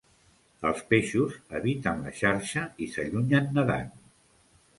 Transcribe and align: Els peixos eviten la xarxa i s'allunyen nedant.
Els 0.69 0.79
peixos 0.93 1.35
eviten 1.59 2.01
la 2.07 2.15
xarxa 2.21 2.65
i 2.87 2.89
s'allunyen 2.95 3.53
nedant. 3.61 3.95